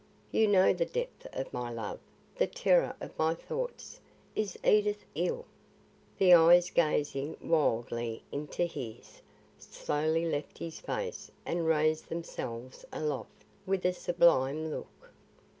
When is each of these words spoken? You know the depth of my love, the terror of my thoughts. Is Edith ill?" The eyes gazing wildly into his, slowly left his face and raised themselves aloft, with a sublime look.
You 0.31 0.47
know 0.47 0.73
the 0.73 0.87
depth 0.87 1.27
of 1.31 1.53
my 1.53 1.69
love, 1.69 1.99
the 2.35 2.47
terror 2.47 2.95
of 2.99 3.15
my 3.19 3.35
thoughts. 3.35 4.01
Is 4.35 4.57
Edith 4.63 5.05
ill?" 5.13 5.45
The 6.17 6.33
eyes 6.33 6.71
gazing 6.71 7.37
wildly 7.39 8.23
into 8.31 8.65
his, 8.65 9.21
slowly 9.59 10.25
left 10.27 10.57
his 10.57 10.79
face 10.79 11.29
and 11.45 11.67
raised 11.67 12.09
themselves 12.09 12.83
aloft, 12.91 13.45
with 13.67 13.85
a 13.85 13.93
sublime 13.93 14.71
look. 14.71 15.11